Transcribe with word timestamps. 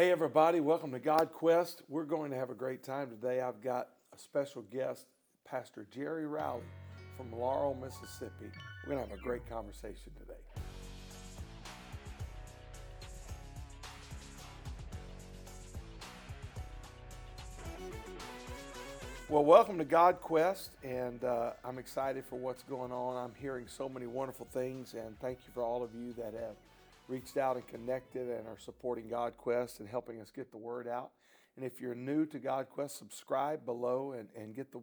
Hey, 0.00 0.10
everybody, 0.10 0.60
welcome 0.60 0.92
to 0.92 0.98
God 0.98 1.30
Quest. 1.30 1.82
We're 1.86 2.06
going 2.06 2.30
to 2.30 2.36
have 2.38 2.48
a 2.48 2.54
great 2.54 2.82
time 2.82 3.10
today. 3.10 3.42
I've 3.42 3.60
got 3.60 3.88
a 4.14 4.18
special 4.18 4.62
guest, 4.62 5.04
Pastor 5.44 5.86
Jerry 5.94 6.26
Rowley 6.26 6.62
from 7.18 7.30
Laurel, 7.38 7.76
Mississippi. 7.78 8.50
We're 8.82 8.94
going 8.94 9.04
to 9.04 9.10
have 9.10 9.18
a 9.18 9.22
great 9.22 9.46
conversation 9.46 10.10
today. 10.18 10.40
Well, 19.28 19.44
welcome 19.44 19.76
to 19.76 19.84
God 19.84 20.22
Quest, 20.22 20.76
and 20.82 21.22
uh, 21.24 21.50
I'm 21.62 21.76
excited 21.76 22.24
for 22.24 22.36
what's 22.36 22.62
going 22.62 22.90
on. 22.90 23.22
I'm 23.22 23.34
hearing 23.34 23.66
so 23.68 23.86
many 23.86 24.06
wonderful 24.06 24.48
things, 24.50 24.94
and 24.94 25.20
thank 25.20 25.40
you 25.46 25.52
for 25.52 25.62
all 25.62 25.82
of 25.82 25.94
you 25.94 26.14
that 26.14 26.32
have 26.32 26.56
reached 27.10 27.36
out 27.36 27.56
and 27.56 27.66
connected 27.66 28.28
and 28.28 28.46
are 28.46 28.58
supporting 28.58 29.08
God 29.08 29.36
Quest 29.36 29.80
and 29.80 29.88
helping 29.88 30.20
us 30.20 30.30
get 30.30 30.50
the 30.50 30.58
word 30.58 30.88
out. 30.88 31.10
And 31.56 31.64
if 31.64 31.80
you're 31.80 31.94
new 31.94 32.24
to 32.26 32.38
God 32.38 32.68
Quest, 32.70 32.96
subscribe 32.98 33.64
below 33.64 34.12
and, 34.12 34.28
and 34.36 34.54
get 34.54 34.72
the 34.72 34.80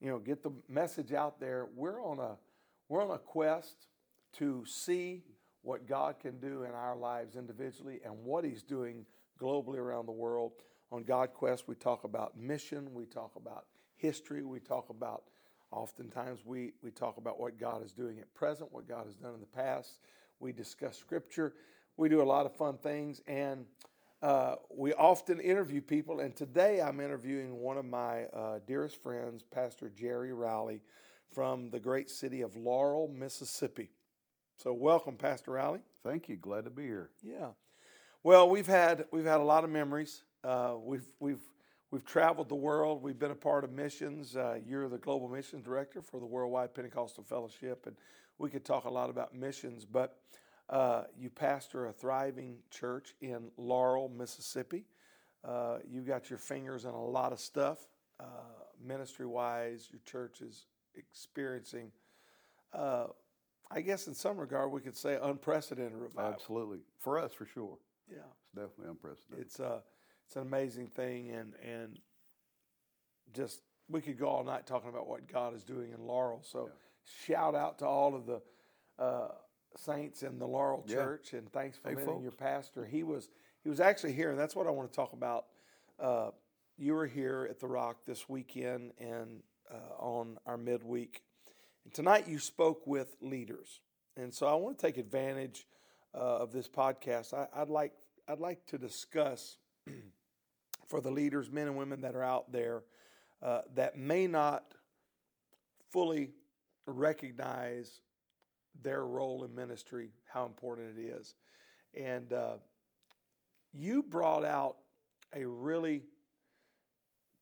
you 0.00 0.10
know 0.10 0.18
get 0.18 0.42
the 0.42 0.52
message 0.68 1.12
out 1.12 1.40
there. 1.40 1.68
We're 1.74 2.04
on 2.04 2.18
a 2.18 2.36
we're 2.88 3.02
on 3.02 3.10
a 3.10 3.18
quest 3.18 3.86
to 4.38 4.64
see 4.66 5.22
what 5.62 5.86
God 5.86 6.18
can 6.20 6.38
do 6.38 6.64
in 6.64 6.72
our 6.72 6.96
lives 6.96 7.36
individually 7.36 8.00
and 8.04 8.14
what 8.24 8.44
He's 8.44 8.62
doing 8.62 9.06
globally 9.40 9.78
around 9.78 10.06
the 10.06 10.12
world. 10.12 10.52
On 10.90 11.02
God 11.02 11.32
Quest, 11.32 11.68
we 11.68 11.74
talk 11.74 12.04
about 12.04 12.38
mission, 12.38 12.92
we 12.94 13.04
talk 13.04 13.32
about 13.36 13.66
history. 13.98 14.42
We 14.44 14.60
talk 14.60 14.88
about, 14.88 15.24
oftentimes, 15.70 16.40
we, 16.46 16.72
we 16.82 16.90
talk 16.90 17.18
about 17.18 17.38
what 17.38 17.58
God 17.58 17.84
is 17.84 17.92
doing 17.92 18.18
at 18.18 18.32
present, 18.34 18.72
what 18.72 18.88
God 18.88 19.04
has 19.04 19.14
done 19.14 19.34
in 19.34 19.40
the 19.40 19.46
past. 19.46 19.98
We 20.40 20.52
discuss 20.52 20.96
scripture. 20.96 21.54
We 21.96 22.08
do 22.08 22.22
a 22.22 22.24
lot 22.24 22.46
of 22.46 22.54
fun 22.54 22.78
things. 22.78 23.20
And 23.26 23.66
uh, 24.22 24.56
we 24.74 24.92
often 24.94 25.40
interview 25.40 25.80
people. 25.80 26.20
And 26.20 26.34
today 26.34 26.80
I'm 26.80 27.00
interviewing 27.00 27.58
one 27.58 27.76
of 27.76 27.84
my 27.84 28.24
uh, 28.26 28.58
dearest 28.66 29.02
friends, 29.02 29.42
Pastor 29.42 29.90
Jerry 29.94 30.32
Rowley, 30.32 30.82
from 31.32 31.70
the 31.70 31.80
great 31.80 32.08
city 32.08 32.42
of 32.42 32.56
Laurel, 32.56 33.08
Mississippi. 33.08 33.90
So, 34.56 34.72
welcome, 34.72 35.16
Pastor 35.16 35.52
Rowley. 35.52 35.80
Thank 36.02 36.28
you. 36.28 36.36
Glad 36.36 36.64
to 36.64 36.70
be 36.70 36.82
here. 36.82 37.10
Yeah. 37.22 37.50
Well, 38.24 38.48
we've 38.48 38.66
had 38.66 39.04
we've 39.12 39.24
had 39.24 39.38
a 39.38 39.44
lot 39.44 39.62
of 39.62 39.70
memories. 39.70 40.24
Uh, 40.42 40.74
we've 40.80 41.06
we've 41.20 41.42
We've 41.90 42.04
traveled 42.04 42.50
the 42.50 42.54
world. 42.54 43.02
We've 43.02 43.18
been 43.18 43.30
a 43.30 43.34
part 43.36 43.64
of 43.64 43.72
missions. 43.72 44.36
Uh, 44.36 44.58
you're 44.66 44.90
the 44.90 44.98
global 44.98 45.26
missions 45.26 45.64
director 45.64 46.02
for 46.02 46.20
the 46.20 46.26
Worldwide 46.26 46.74
Pentecostal 46.74 47.24
Fellowship, 47.24 47.86
and 47.86 47.96
we 48.38 48.50
could 48.50 48.64
talk 48.64 48.84
a 48.84 48.90
lot 48.90 49.10
about 49.10 49.34
missions. 49.34 49.84
But 49.84 50.16
uh, 50.68 51.04
you 51.18 51.30
pastor 51.30 51.86
a 51.86 51.92
thriving 51.92 52.58
church 52.70 53.14
in 53.20 53.50
Laurel, 53.56 54.08
Mississippi. 54.08 54.84
Uh, 55.44 55.78
you've 55.88 56.06
got 56.06 56.30
your 56.30 56.38
fingers 56.38 56.84
in 56.84 56.90
a 56.90 57.04
lot 57.04 57.32
of 57.32 57.40
stuff, 57.40 57.78
uh, 58.20 58.24
ministry 58.84 59.26
wise. 59.26 59.88
Your 59.90 60.00
church 60.04 60.40
is 60.40 60.66
experiencing, 60.94 61.92
uh, 62.72 63.06
I 63.70 63.80
guess, 63.80 64.08
in 64.08 64.14
some 64.14 64.36
regard, 64.36 64.72
we 64.72 64.80
could 64.80 64.96
say 64.96 65.18
unprecedented 65.22 65.94
revival. 65.94 66.32
Absolutely, 66.32 66.80
for 66.98 67.18
us, 67.18 67.32
for 67.32 67.46
sure. 67.46 67.78
Yeah, 68.10 68.18
it's 68.42 68.50
definitely 68.50 68.90
unprecedented. 68.90 69.46
It's 69.46 69.60
uh, 69.60 69.80
it's 70.26 70.36
an 70.36 70.42
amazing 70.42 70.88
thing, 70.88 71.30
and 71.30 71.54
and 71.62 71.98
just 73.32 73.60
we 73.88 74.00
could 74.00 74.18
go 74.18 74.26
all 74.26 74.44
night 74.44 74.66
talking 74.66 74.88
about 74.88 75.06
what 75.06 75.30
God 75.30 75.54
is 75.54 75.62
doing 75.62 75.92
in 75.92 76.04
Laurel. 76.06 76.42
So 76.42 76.66
yeah. 76.66 76.72
Shout 77.24 77.54
out 77.54 77.78
to 77.78 77.86
all 77.86 78.14
of 78.14 78.26
the 78.26 78.40
uh, 78.98 79.28
saints 79.76 80.22
in 80.22 80.38
the 80.38 80.46
Laurel 80.46 80.84
yeah. 80.86 80.96
Church, 80.96 81.32
and 81.32 81.50
thanks 81.52 81.78
for 81.78 81.90
hey, 81.90 81.96
meeting 81.96 82.22
your 82.22 82.32
pastor. 82.32 82.84
He 82.84 83.02
was 83.02 83.28
he 83.62 83.68
was 83.68 83.80
actually 83.80 84.12
here, 84.12 84.30
and 84.30 84.38
that's 84.38 84.56
what 84.56 84.66
I 84.66 84.70
want 84.70 84.90
to 84.90 84.96
talk 84.96 85.12
about. 85.12 85.46
Uh, 85.98 86.30
you 86.76 86.94
were 86.94 87.06
here 87.06 87.46
at 87.50 87.58
the 87.58 87.66
Rock 87.66 87.98
this 88.06 88.28
weekend 88.28 88.92
and 88.98 89.42
uh, 89.70 90.02
on 90.02 90.38
our 90.46 90.56
midweek, 90.56 91.22
and 91.84 91.92
tonight 91.92 92.28
you 92.28 92.38
spoke 92.38 92.86
with 92.86 93.16
leaders, 93.20 93.80
and 94.16 94.32
so 94.32 94.46
I 94.46 94.54
want 94.54 94.78
to 94.78 94.86
take 94.86 94.96
advantage 94.96 95.66
uh, 96.14 96.18
of 96.18 96.52
this 96.52 96.68
podcast. 96.68 97.34
I, 97.34 97.46
I'd 97.54 97.68
like 97.68 97.92
I'd 98.28 98.40
like 98.40 98.66
to 98.66 98.78
discuss 98.78 99.56
for 100.86 101.00
the 101.00 101.10
leaders, 101.10 101.50
men 101.50 101.66
and 101.66 101.76
women 101.76 102.00
that 102.02 102.14
are 102.14 102.24
out 102.24 102.52
there 102.52 102.82
uh, 103.42 103.62
that 103.74 103.96
may 103.96 104.26
not 104.26 104.74
fully 105.90 106.30
recognize 106.88 108.00
their 108.82 109.04
role 109.04 109.44
in 109.44 109.54
ministry, 109.54 110.10
how 110.26 110.46
important 110.46 110.98
it 110.98 111.02
is. 111.02 111.34
And 111.94 112.32
uh, 112.32 112.54
you 113.72 114.02
brought 114.02 114.44
out 114.44 114.76
a 115.34 115.44
really 115.44 116.04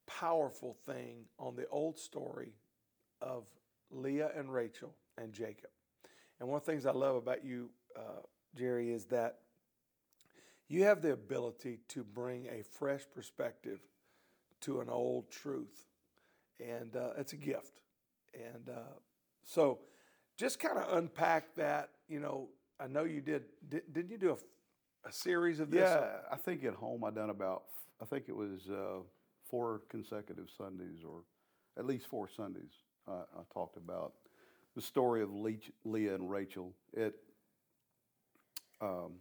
powerful 0.07 0.77
thing 0.87 1.25
on 1.39 1.57
the 1.57 1.67
old 1.69 1.99
story 1.99 2.53
of 3.21 3.45
Leah 3.91 4.31
and 4.37 4.53
Rachel 4.53 4.95
and 5.19 5.33
Jacob. 5.33 5.71
And 6.39 6.49
one 6.49 6.59
of 6.59 6.65
the 6.65 6.73
things 6.73 6.87
I 6.87 6.93
love 6.93 7.17
about 7.17 7.45
you, 7.45 7.71
uh, 7.97 8.23
Jerry, 8.55 8.91
is 8.91 9.07
that 9.07 9.39
you 10.69 10.85
have 10.85 11.01
the 11.01 11.13
ability 11.13 11.81
to 11.89 12.03
bring 12.03 12.47
a 12.47 12.63
fresh 12.63 13.03
perspective 13.15 13.81
to 14.63 14.81
an 14.81 14.89
old 14.89 15.31
truth, 15.31 15.85
and 16.59 16.97
uh, 16.97 17.11
it's 17.17 17.33
a 17.33 17.37
gift. 17.37 17.81
And 18.35 18.69
uh, 18.69 18.99
so, 19.47 19.79
just 20.37 20.59
kind 20.59 20.77
of 20.79 20.99
unpack 20.99 21.55
that. 21.57 21.91
You 22.09 22.21
know, 22.21 22.49
I 22.79 22.89
know 22.89 23.05
you 23.05 23.21
did. 23.21 23.45
Did, 23.69 23.83
did 23.93 24.11
you 24.11 24.19
do 24.19 24.31
a, 24.31 25.09
a, 25.09 25.13
series 25.13 25.61
of 25.61 25.71
this? 25.71 25.81
Yeah, 25.81 26.09
I 26.31 26.37
think 26.37 26.65
at 26.65 26.75
home 26.75 27.05
I 27.05 27.11
done 27.11 27.31
about. 27.31 27.63
I 28.03 28.05
think 28.05 28.25
it 28.29 28.37
was 28.37 28.69
uh, 28.71 29.01
four 29.49 29.81
consecutive 29.89 30.49
Sundays, 30.59 30.99
or 31.09 31.23
at 31.79 31.87
least 31.87 32.07
four 32.07 32.29
Sundays. 32.29 32.73
I 33.09 33.23
talked 33.55 33.77
about 33.77 34.15
the 34.75 34.83
story 34.83 35.23
of 35.23 35.31
Leah 35.33 36.15
and 36.15 36.29
Rachel. 36.29 36.73
It 36.93 37.15
um, 38.81 39.13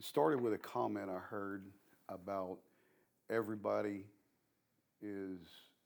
started 0.00 0.40
with 0.40 0.54
a 0.54 0.58
comment 0.58 1.10
I 1.10 1.18
heard 1.18 1.66
about 2.08 2.58
everybody 3.30 4.06
is 5.02 5.38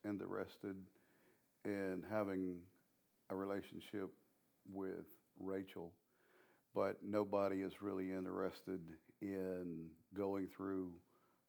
interested 0.05 0.77
in 1.65 2.03
having 2.11 2.57
a 3.31 3.37
relationship 3.37 4.11
with 4.73 5.07
Rachel, 5.39 5.93
but 6.75 6.99
nobody 7.03 7.63
is 7.63 7.81
really 7.81 8.13
interested 8.13 8.81
in 9.21 9.87
going 10.17 10.49
through 10.57 10.93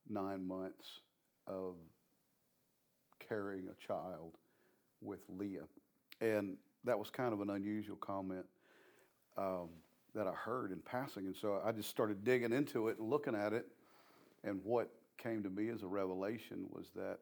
nine 0.10 0.48
months 0.48 1.02
of 1.48 1.76
carrying 3.28 3.68
a 3.68 3.88
child 3.88 4.34
with 5.02 5.20
Leah. 5.30 5.68
And 6.22 6.58
that 6.84 6.98
was 6.98 7.10
kind 7.10 7.34
of 7.34 7.42
an 7.42 7.50
unusual 7.50 7.98
comment. 7.98 8.46
Um, 9.38 9.70
that 10.16 10.28
I 10.28 10.32
heard 10.32 10.72
in 10.72 10.80
passing. 10.80 11.26
And 11.26 11.36
so 11.36 11.62
I 11.64 11.72
just 11.72 11.90
started 11.90 12.24
digging 12.24 12.54
into 12.54 12.88
it 12.88 13.00
and 13.00 13.10
looking 13.10 13.36
at 13.36 13.54
it. 13.54 13.68
And 14.44 14.60
what 14.64 14.90
came 15.18 15.44
to 15.44 15.50
me 15.50 15.70
as 15.70 15.84
a 15.84 15.88
revelation 15.88 16.66
was 16.70 16.88
that 16.96 17.20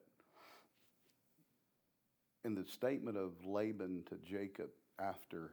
in 2.44 2.56
the 2.56 2.66
statement 2.66 3.18
of 3.18 3.32
Laban 3.46 4.04
to 4.10 4.16
Jacob 4.28 4.70
after 5.00 5.52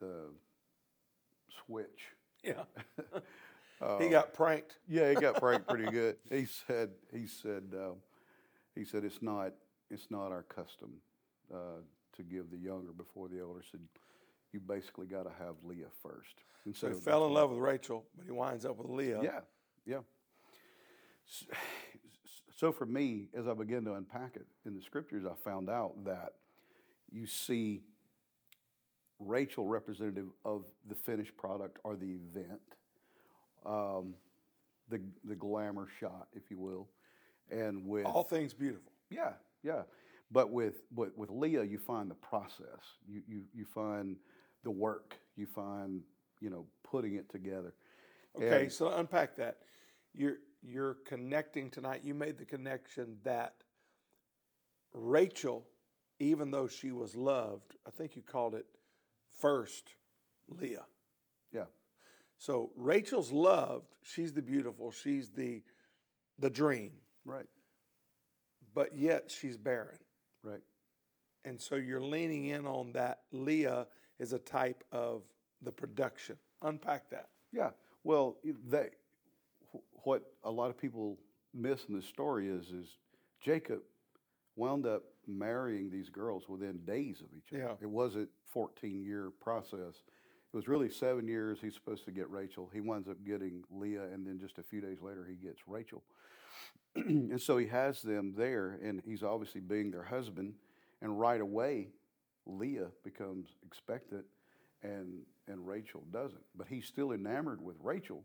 the 0.00 0.30
switch. 1.66 2.12
Yeah. 2.42 2.64
uh, 3.80 3.98
he 4.00 4.08
got 4.08 4.34
pranked. 4.34 4.78
yeah, 4.88 5.10
he 5.10 5.14
got 5.14 5.36
pranked 5.36 5.68
pretty 5.68 5.86
good. 5.90 6.16
He 6.30 6.46
said, 6.46 6.90
he 7.12 7.26
said, 7.26 7.64
uh, 7.74 7.94
he 8.74 8.84
said, 8.84 9.04
it's 9.04 9.22
not, 9.22 9.52
it's 9.90 10.10
not 10.10 10.30
our 10.30 10.42
custom 10.42 10.92
uh, 11.52 11.80
to 12.16 12.22
give 12.22 12.50
the 12.50 12.58
younger 12.58 12.92
before 12.92 13.28
the 13.28 13.40
elder. 13.40 13.62
Said, 13.70 13.80
you 14.52 14.60
basically 14.60 15.06
got 15.06 15.24
to 15.24 15.32
have 15.44 15.54
Leah 15.64 15.86
first. 16.02 16.42
And 16.64 16.74
so 16.74 16.88
he 16.88 16.94
fell 16.94 17.26
in 17.26 17.34
love 17.34 17.50
with 17.50 17.58
Rachel, 17.58 18.04
but 18.16 18.24
he 18.24 18.32
winds 18.32 18.64
up 18.64 18.78
with 18.78 18.88
Leah. 18.88 19.20
Yeah, 19.22 19.40
yeah. 19.84 19.98
So 21.26 21.46
for 22.72 22.86
me, 22.86 23.28
as 23.36 23.46
I 23.48 23.54
began 23.54 23.84
to 23.84 23.94
unpack 23.94 24.36
it 24.36 24.46
in 24.64 24.74
the 24.74 24.82
scriptures, 24.82 25.24
I 25.26 25.34
found 25.42 25.68
out 25.68 26.04
that 26.04 26.34
you 27.10 27.26
see 27.26 27.82
Rachel 29.18 29.66
representative 29.66 30.28
of 30.44 30.64
the 30.88 30.94
finished 30.94 31.36
product 31.36 31.78
or 31.84 31.96
the 31.96 32.12
event, 32.12 32.60
um, 33.66 34.14
the 34.88 35.00
the 35.24 35.34
glamour 35.34 35.88
shot, 36.00 36.28
if 36.34 36.50
you 36.50 36.58
will, 36.58 36.88
and 37.50 37.86
with 37.86 38.06
all 38.06 38.24
things 38.24 38.54
beautiful. 38.54 38.92
Yeah, 39.10 39.32
yeah. 39.62 39.82
But 40.32 40.50
with, 40.50 40.82
with, 40.92 41.16
with 41.16 41.30
Leah, 41.30 41.62
you 41.62 41.78
find 41.78 42.10
the 42.10 42.16
process. 42.16 42.80
You, 43.06 43.22
you, 43.28 43.42
you 43.54 43.64
find 43.64 44.16
the 44.64 44.70
work 44.70 45.16
you 45.36 45.46
find, 45.46 46.02
you 46.40 46.50
know, 46.50 46.66
putting 46.82 47.14
it 47.14 47.28
together. 47.30 47.74
Okay, 48.36 48.64
and, 48.64 48.72
so 48.72 48.92
unpack 48.96 49.36
that. 49.36 49.58
You're 50.14 50.38
you're 50.66 50.96
connecting 51.06 51.70
tonight. 51.70 52.00
You 52.04 52.14
made 52.14 52.38
the 52.38 52.44
connection 52.44 53.18
that 53.24 53.54
Rachel, 54.92 55.66
even 56.18 56.50
though 56.50 56.68
she 56.68 56.90
was 56.90 57.14
loved, 57.14 57.76
I 57.86 57.90
think 57.90 58.16
you 58.16 58.22
called 58.22 58.54
it 58.54 58.66
first 59.40 59.94
Leah. 60.48 60.86
Yeah. 61.52 61.64
So 62.38 62.70
Rachel's 62.76 63.30
loved. 63.30 63.94
She's 64.02 64.32
the 64.32 64.42
beautiful. 64.42 64.90
She's 64.90 65.30
the 65.30 65.62
the 66.38 66.50
dream. 66.50 66.92
Right. 67.24 67.46
But 68.74 68.96
yet 68.96 69.30
she's 69.30 69.56
barren. 69.56 69.98
Right. 70.42 70.62
And 71.44 71.60
so 71.60 71.76
you're 71.76 72.00
leaning 72.00 72.46
in 72.46 72.66
on 72.66 72.92
that 72.92 73.20
Leah 73.32 73.86
is 74.18 74.32
a 74.32 74.38
type 74.38 74.82
of 74.92 75.22
the 75.62 75.72
production. 75.72 76.36
Unpack 76.62 77.10
that. 77.10 77.28
Yeah. 77.52 77.70
Well, 78.02 78.36
that 78.68 78.90
what 80.04 80.22
a 80.42 80.50
lot 80.50 80.70
of 80.70 80.78
people 80.78 81.18
miss 81.52 81.84
in 81.88 81.94
this 81.94 82.06
story 82.06 82.48
is 82.48 82.70
is 82.70 82.98
Jacob 83.40 83.80
wound 84.56 84.86
up 84.86 85.02
marrying 85.26 85.90
these 85.90 86.08
girls 86.08 86.48
within 86.48 86.78
days 86.84 87.20
of 87.20 87.26
each 87.36 87.52
other. 87.52 87.62
Yeah. 87.62 87.74
It 87.80 87.90
wasn't 87.90 88.28
14 88.52 89.02
year 89.02 89.32
process. 89.40 90.02
It 90.54 90.56
was 90.56 90.68
really 90.68 90.90
seven 90.90 91.26
years. 91.26 91.58
He's 91.60 91.74
supposed 91.74 92.04
to 92.04 92.12
get 92.12 92.30
Rachel. 92.30 92.70
He 92.72 92.80
winds 92.80 93.08
up 93.08 93.16
getting 93.26 93.64
Leah, 93.70 94.04
and 94.12 94.24
then 94.24 94.38
just 94.38 94.58
a 94.58 94.62
few 94.62 94.80
days 94.80 94.98
later, 95.02 95.26
he 95.28 95.34
gets 95.34 95.66
Rachel. 95.66 96.04
and 96.96 97.40
so 97.40 97.58
he 97.58 97.66
has 97.66 98.02
them 98.02 98.34
there, 98.36 98.78
and 98.82 99.02
he's 99.04 99.24
obviously 99.24 99.60
being 99.60 99.90
their 99.90 100.04
husband. 100.04 100.54
And 101.02 101.18
right 101.18 101.40
away, 101.40 101.88
Leah 102.46 102.88
becomes 103.02 103.48
expectant, 103.66 104.24
and 104.82 105.22
and 105.48 105.66
Rachel 105.66 106.04
doesn't. 106.12 106.44
But 106.56 106.68
he's 106.68 106.86
still 106.86 107.12
enamored 107.12 107.60
with 107.60 107.76
Rachel, 107.80 108.22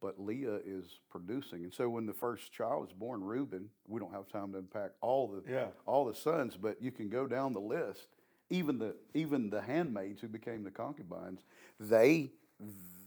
but 0.00 0.20
Leah 0.20 0.60
is 0.64 0.84
producing. 1.10 1.64
And 1.64 1.72
so 1.74 1.88
when 1.88 2.06
the 2.06 2.12
first 2.14 2.52
child 2.52 2.86
is 2.88 2.92
born, 2.92 3.22
Reuben, 3.22 3.68
we 3.86 4.00
don't 4.00 4.12
have 4.12 4.28
time 4.28 4.52
to 4.52 4.58
unpack 4.58 4.92
all 5.00 5.28
the 5.28 5.42
Yeah. 5.50 5.68
all 5.86 6.04
the 6.04 6.14
sons, 6.14 6.56
but 6.56 6.80
you 6.82 6.90
can 6.90 7.08
go 7.08 7.26
down 7.26 7.52
the 7.52 7.60
list. 7.60 8.08
Even 8.50 8.78
the 8.78 8.96
even 9.14 9.50
the 9.50 9.60
handmaids 9.60 10.20
who 10.20 10.28
became 10.28 10.64
the 10.64 10.70
concubines, 10.70 11.44
they 11.78 12.32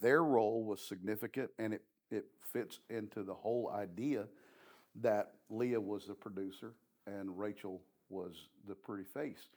their 0.01 0.23
role 0.23 0.63
was 0.63 0.81
significant, 0.81 1.51
and 1.59 1.73
it 1.73 1.83
it 2.11 2.25
fits 2.51 2.79
into 2.89 3.23
the 3.23 3.33
whole 3.33 3.69
idea 3.71 4.27
that 5.01 5.33
Leah 5.49 5.81
was 5.81 6.05
the 6.05 6.13
producer 6.13 6.73
and 7.07 7.37
Rachel 7.37 7.81
was 8.09 8.47
the 8.67 8.75
pretty 8.75 9.03
face, 9.03 9.49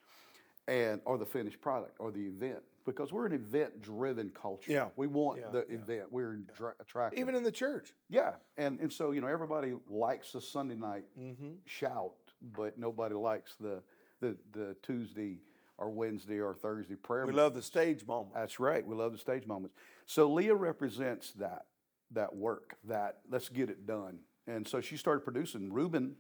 and 0.69 1.01
or 1.05 1.19
the 1.19 1.27
finished 1.27 1.61
product 1.61 1.97
or 1.99 2.11
the 2.11 2.27
event 2.27 2.63
because 2.85 3.13
we're 3.13 3.27
an 3.27 3.33
event 3.33 3.81
driven 3.83 4.31
culture. 4.31 4.71
Yeah. 4.73 4.89
we 4.97 5.07
want 5.07 5.41
Yeah, 5.41 5.51
the 5.51 5.67
yeah. 5.69 5.75
event. 5.77 6.03
We're 6.13 6.37
dra- 6.57 6.75
attracted. 6.81 7.19
Even 7.21 7.35
in 7.35 7.43
the 7.43 7.53
church. 7.53 7.93
Yeah, 8.09 8.33
and 8.57 8.81
and 8.81 8.93
so 8.93 9.11
you 9.13 9.21
know 9.21 9.27
everybody 9.29 9.75
likes 9.89 10.33
the 10.33 10.41
Sunday 10.41 10.77
night 10.77 11.05
Mm-hmm. 11.19 11.53
shout, 11.65 12.13
but 12.57 12.79
nobody 12.79 13.15
likes 13.15 13.55
the 13.61 13.83
the 14.21 14.37
the 14.53 14.77
Tuesday 14.83 15.41
or 15.79 15.91
Wednesday 15.91 16.41
or 16.41 16.55
Thursday 16.55 16.95
prayer. 16.97 17.23
We 17.27 17.33
meeting. 17.33 17.43
love 17.45 17.55
the 17.55 17.63
stage 17.63 18.07
moment. 18.07 18.35
That's 18.35 18.59
right. 18.59 18.87
We 18.87 18.95
love 18.95 19.13
the 19.13 19.19
stage 19.19 19.47
moments. 19.47 19.77
So 20.07 20.33
Leah 20.33 20.55
represents 20.55 21.33
that 21.33 21.67
that 22.13 22.35
work. 22.35 22.77
That 22.85 23.19
let's 23.31 23.49
get 23.49 23.69
it 23.71 23.87
done. 23.87 24.21
And 24.47 24.67
so 24.67 24.81
she 24.81 24.97
started 24.97 25.21
producing. 25.21 25.73
Reuben 25.73 26.15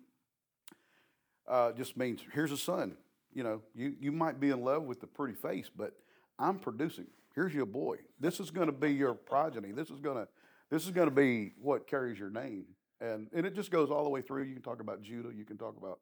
uh, 1.48 1.72
just 1.72 1.96
means 1.96 2.20
here's 2.32 2.52
a 2.52 2.56
son. 2.56 2.96
You 3.36 3.42
know, 3.42 3.60
you 3.74 3.94
you 4.00 4.12
might 4.12 4.40
be 4.40 4.48
in 4.48 4.62
love 4.62 4.84
with 4.84 4.98
the 4.98 5.06
pretty 5.06 5.34
face, 5.34 5.68
but 5.68 5.92
I'm 6.38 6.58
producing. 6.58 7.06
Here's 7.34 7.52
your 7.52 7.66
boy. 7.66 7.98
This 8.18 8.40
is 8.40 8.50
going 8.50 8.68
to 8.68 8.72
be 8.72 8.94
your 8.94 9.12
progeny. 9.12 9.72
This 9.72 9.90
is 9.90 10.00
going 10.00 10.16
to 10.16 10.26
this 10.70 10.86
is 10.86 10.90
going 10.90 11.10
to 11.10 11.14
be 11.14 11.52
what 11.60 11.86
carries 11.86 12.18
your 12.18 12.30
name. 12.30 12.64
And 12.98 13.28
and 13.34 13.44
it 13.44 13.54
just 13.54 13.70
goes 13.70 13.90
all 13.90 14.04
the 14.04 14.08
way 14.08 14.22
through. 14.22 14.44
You 14.44 14.54
can 14.54 14.62
talk 14.62 14.80
about 14.80 15.02
Judah. 15.02 15.28
You 15.36 15.44
can 15.44 15.58
talk 15.58 15.76
about 15.76 15.98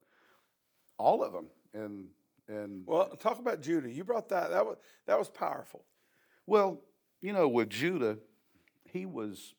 all 0.96 1.24
of 1.24 1.32
them. 1.32 1.46
And 1.74 2.06
and 2.46 2.84
Well, 2.86 3.08
talk 3.18 3.40
about 3.40 3.60
Judah. 3.60 3.90
You 3.90 4.04
brought 4.04 4.28
that. 4.28 4.50
That 4.50 4.64
was 4.64 4.76
that 5.06 5.18
was 5.18 5.28
powerful. 5.28 5.84
Well, 6.46 6.82
you 7.20 7.32
know, 7.32 7.48
with 7.48 7.68
Judah, 7.68 8.18
he 8.84 9.06
was 9.06 9.54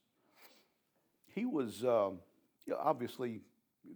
he 1.27 1.45
was 1.45 1.83
um, 1.83 2.19
you 2.66 2.72
know, 2.72 2.80
obviously 2.81 3.42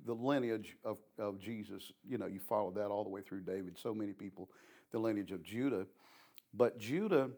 the 0.06 0.14
lineage 0.14 0.78
of, 0.84 0.98
of 1.18 1.40
Jesus. 1.40 1.92
You 2.08 2.18
know, 2.18 2.26
you 2.28 2.40
follow 2.40 2.72
that 2.72 2.88
all 2.88 3.04
the 3.04 3.10
way 3.10 3.22
through 3.22 3.42
David. 3.42 3.78
So 3.78 3.94
many 3.94 4.14
people, 4.14 4.50
the 4.92 5.00
lineage 5.00 5.32
of 5.32 5.44
Judah. 5.44 5.86
But 6.54 6.80
Judah, 6.80 7.30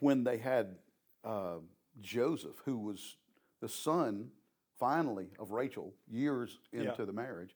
when 0.00 0.24
they 0.24 0.38
had 0.38 0.76
uh, 1.24 1.56
Joseph, 2.00 2.56
who 2.64 2.78
was 2.78 3.16
the 3.60 3.68
son 3.68 4.30
finally 4.78 5.28
of 5.38 5.52
Rachel, 5.52 5.92
years 6.08 6.58
into 6.72 6.94
Yeah. 6.98 7.04
the 7.04 7.12
marriage, 7.12 7.54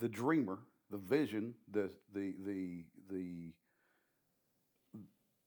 the 0.00 0.08
dreamer, 0.08 0.58
the 0.90 0.98
vision, 0.98 1.54
the 1.70 1.90
the 2.12 2.34
the 2.44 2.84
the 3.10 3.52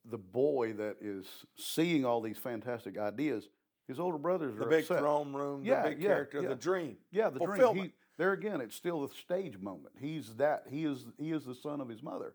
the 0.06 0.18
boy 0.18 0.74
that 0.74 0.98
is 1.02 1.26
seeing 1.56 2.04
all 2.06 2.22
these 2.22 2.38
fantastic 2.38 2.98
ideas, 2.98 3.48
his 3.88 4.00
older 4.00 4.18
brothers 4.18 4.56
The 4.58 4.66
are 4.66 4.70
big 4.70 4.84
upset. 4.84 5.00
throne 5.00 5.34
room, 5.34 5.64
Yeah, 5.64 5.84
the 5.84 5.90
big 5.90 6.02
yeah, 6.02 6.08
character, 6.10 6.42
yeah. 6.42 6.50
the 6.50 6.56
dream. 6.56 6.98
Yeah, 7.12 7.30
the 7.30 7.40
dream. 7.40 7.76
He, 7.76 7.94
there 8.18 8.32
again, 8.34 8.62
it's 8.62 8.76
still 8.76 9.06
the 9.06 9.14
stage 9.14 9.58
moment. 9.58 9.96
He's 10.00 10.36
that. 10.36 10.66
He 10.70 10.86
is. 10.86 11.06
He 11.18 11.32
is 11.32 11.46
the 11.46 11.56
son 11.56 11.82
of 11.82 11.90
his 11.90 12.04
mother, 12.04 12.34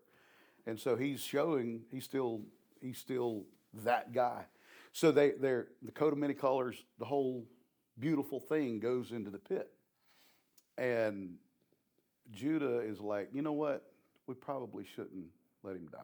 and 0.67 0.79
so 0.79 0.95
he's 0.95 1.21
showing. 1.21 1.81
He's 1.91 2.03
still. 2.03 2.41
He's 2.81 2.97
still 2.97 3.43
that 3.85 4.13
guy. 4.13 4.45
So 4.91 5.11
they. 5.11 5.31
They're 5.31 5.67
the 5.81 5.91
coat 5.91 6.11
of 6.13 6.19
many 6.19 6.33
colors. 6.33 6.75
The 6.99 7.05
whole 7.05 7.45
beautiful 7.97 8.39
thing 8.39 8.79
goes 8.79 9.11
into 9.11 9.29
the 9.29 9.39
pit, 9.39 9.71
and 10.77 11.35
Judah 12.31 12.79
is 12.79 12.99
like, 12.99 13.29
you 13.33 13.41
know 13.41 13.53
what? 13.53 13.83
We 14.27 14.35
probably 14.35 14.85
shouldn't 14.85 15.25
let 15.63 15.75
him 15.75 15.87
die. 15.91 15.99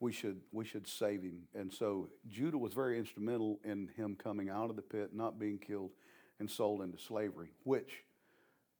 We 0.00 0.12
should 0.12 0.40
we 0.50 0.64
should 0.64 0.86
save 0.88 1.22
him. 1.22 1.42
And 1.54 1.72
so 1.72 2.08
Judah 2.26 2.58
was 2.58 2.72
very 2.72 2.98
instrumental 2.98 3.60
in 3.64 3.88
him 3.96 4.16
coming 4.16 4.48
out 4.48 4.70
of 4.70 4.76
the 4.76 4.82
pit, 4.82 5.10
not 5.14 5.38
being 5.38 5.58
killed, 5.58 5.90
and 6.38 6.50
sold 6.50 6.80
into 6.82 6.98
slavery, 6.98 7.50
which 7.64 8.02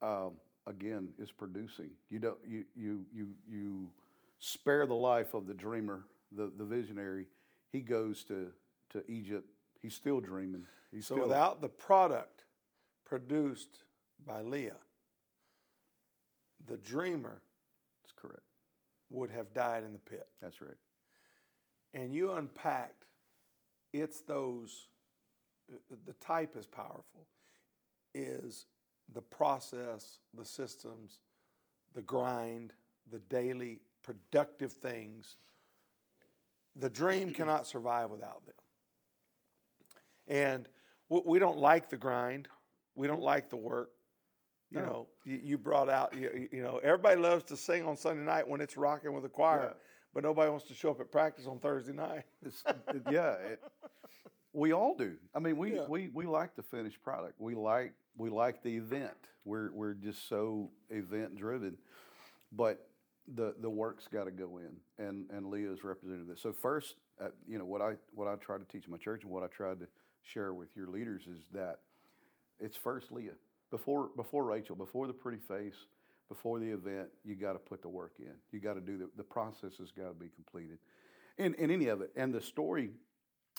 um, 0.03 0.33
again 0.67 1.11
is 1.19 1.31
producing. 1.31 1.91
You 2.09 2.19
don't 2.21 2.39
you 2.47 2.65
you 2.75 3.05
you 3.13 3.29
you 3.47 3.91
spare 4.39 4.87
the 4.87 4.95
life 4.95 5.35
of 5.35 5.47
the 5.47 5.55
dreamer, 5.55 6.07
the 6.33 6.51
the 6.57 6.65
visionary. 6.65 7.27
He 7.71 7.81
goes 7.81 8.25
to 8.25 8.49
to 8.91 9.09
Egypt. 9.11 9.47
He's 9.83 9.95
still 9.95 10.21
dreaming. 10.21 10.65
He's 10.91 11.07
So 11.07 11.17
still, 11.17 11.29
without 11.29 11.61
the 11.61 11.69
product 11.69 12.45
produced 13.05 13.85
by 14.27 14.41
Leah, 14.43 14.77
the 16.67 16.77
dreamer 16.79 17.43
that's 18.03 18.13
correct. 18.17 18.43
would 19.11 19.31
have 19.31 19.53
died 19.53 19.85
in 19.85 19.93
the 19.93 19.99
pit. 19.99 20.27
That's 20.41 20.61
right. 20.61 20.77
And 21.95 22.15
you 22.15 22.33
unpacked, 22.33 23.05
it's 23.93 24.21
those, 24.21 24.89
uh, 25.73 25.97
the 26.07 26.13
type 26.15 26.57
is 26.57 26.67
powerful, 26.67 27.27
is 28.15 28.67
the 29.13 29.23
process, 29.23 30.19
the 30.35 30.45
systems, 30.45 31.19
the 31.95 32.03
grind, 32.03 32.73
the 33.11 33.19
daily 33.19 33.81
productive 34.03 34.73
things. 34.73 35.37
The 36.77 36.91
dream 36.91 37.33
cannot 37.33 37.67
survive 37.67 38.11
without 38.11 38.45
them. 38.47 38.55
And 40.29 40.69
we 41.09 41.41
don't 41.41 41.59
like 41.59 41.91
the 41.91 41.97
grind. 41.97 42.47
We 42.95 43.09
don't 43.09 43.23
like 43.23 43.51
the 43.51 43.57
work. 43.57 43.91
You 44.71 44.79
No. 44.81 44.87
know, 44.87 45.09
you, 45.25 45.59
brought 45.59 45.89
out, 45.89 46.15
you, 46.17 46.49
you 46.53 46.63
know, 46.63 46.79
everybody 46.79 47.21
loves 47.21 47.43
to 47.45 47.57
sing 47.57 47.85
on 47.85 47.97
Sunday 47.97 48.23
night 48.23 48.47
when 48.47 48.61
it's 48.61 48.77
rocking 48.77 49.13
with 49.13 49.25
the 49.25 49.29
choir, 49.29 49.75
Yeah. 49.75 49.81
But 50.15 50.23
nobody 50.25 50.51
wants 50.51 50.67
to 50.69 50.75
show 50.75 50.91
up 50.91 51.01
at 51.01 51.11
practice 51.11 51.47
on 51.47 51.59
Thursday 51.59 51.93
night. 51.93 52.25
Yeah, 53.11 53.33
it, 53.35 53.61
we 54.53 54.73
all 54.73 54.97
do. 54.97 55.15
I 55.35 55.39
mean, 55.39 55.57
we, 55.57 55.75
Yeah. 55.77 55.85
we, 55.89 56.09
we 56.13 56.27
like 56.27 56.57
the 56.57 56.63
finished 56.63 57.03
product. 57.03 57.41
We 57.41 57.55
like 57.55 57.93
we 58.17 58.31
like 58.31 58.63
the 58.63 58.77
event. 58.77 59.15
We're 59.45 59.73
we're 59.73 59.95
just 59.95 60.29
so 60.29 60.71
event 60.91 61.37
driven, 61.37 61.77
but 62.53 62.89
the 63.35 63.55
the 63.61 63.71
work's 63.71 64.09
got 64.09 64.25
to 64.25 64.31
go 64.31 64.59
in, 64.59 65.05
and 65.05 65.31
and 65.31 65.47
Leah's 65.47 65.85
represented 65.85 66.27
this. 66.29 66.43
So 66.43 66.53
first, 66.53 66.97
uh, 67.21 67.29
you 67.47 67.59
know 67.59 67.65
what 67.65 67.81
I 67.81 67.93
what 68.13 68.27
I 68.29 68.35
try 68.37 68.59
to 68.59 68.65
teach 68.65 68.89
my 68.89 68.97
church 68.99 69.23
and 69.23 69.31
what 69.31 69.43
I 69.45 69.47
tried 69.47 69.79
to 69.81 69.87
share 70.23 70.53
with 70.53 70.69
your 70.77 70.89
leaders 70.89 71.23
is 71.27 71.39
that 71.53 71.79
it's 72.59 72.77
first 72.77 73.13
Leah 73.13 73.31
before 73.71 74.11
before 74.17 74.45
Rachel, 74.45 74.75
before 74.77 75.07
the 75.07 75.13
pretty 75.13 75.39
face, 75.39 75.87
before 76.31 76.59
the 76.59 76.71
event. 76.71 77.09
You 77.25 77.35
got 77.35 77.53
to 77.53 77.59
put 77.59 77.83
the 77.83 77.89
work 77.91 78.13
in. 78.19 78.33
You 78.53 78.61
got 78.61 78.75
to 78.75 78.81
do 78.81 78.97
the 78.97 79.11
the 79.19 79.25
process 79.25 79.77
has 79.79 79.91
got 79.91 80.09
to 80.09 80.15
be 80.15 80.31
completed, 80.35 80.79
in 81.37 81.53
in 81.55 81.71
any 81.71 81.89
of 81.89 82.01
it. 82.01 82.11
And 82.17 82.33
the 82.33 82.41
story 82.41 82.91